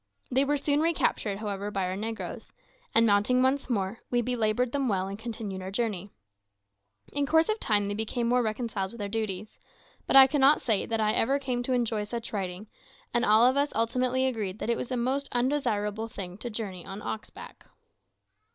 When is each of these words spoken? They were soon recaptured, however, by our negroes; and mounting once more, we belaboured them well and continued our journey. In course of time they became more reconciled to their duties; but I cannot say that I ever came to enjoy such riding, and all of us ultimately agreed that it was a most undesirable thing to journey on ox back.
They 0.31 0.43
were 0.43 0.57
soon 0.57 0.81
recaptured, 0.81 1.37
however, 1.37 1.69
by 1.69 1.83
our 1.83 1.95
negroes; 1.95 2.51
and 2.95 3.05
mounting 3.05 3.43
once 3.43 3.69
more, 3.69 3.99
we 4.09 4.23
belaboured 4.23 4.71
them 4.71 4.87
well 4.87 5.07
and 5.07 5.19
continued 5.19 5.61
our 5.61 5.69
journey. 5.69 6.09
In 7.13 7.27
course 7.27 7.49
of 7.49 7.59
time 7.59 7.87
they 7.87 7.93
became 7.93 8.27
more 8.27 8.41
reconciled 8.41 8.89
to 8.89 8.97
their 8.97 9.07
duties; 9.07 9.59
but 10.07 10.15
I 10.15 10.25
cannot 10.25 10.59
say 10.59 10.87
that 10.87 11.01
I 11.01 11.13
ever 11.13 11.37
came 11.37 11.61
to 11.61 11.73
enjoy 11.73 12.05
such 12.05 12.33
riding, 12.33 12.65
and 13.13 13.23
all 13.23 13.45
of 13.45 13.55
us 13.55 13.73
ultimately 13.75 14.25
agreed 14.25 14.57
that 14.57 14.71
it 14.71 14.75
was 14.75 14.89
a 14.91 14.97
most 14.97 15.29
undesirable 15.33 16.07
thing 16.07 16.35
to 16.39 16.49
journey 16.49 16.83
on 16.83 17.03
ox 17.03 17.29
back. 17.29 17.67